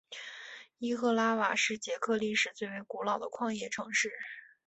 [0.79, 4.11] 伊赫拉瓦是捷克历史最为古老的矿业城市。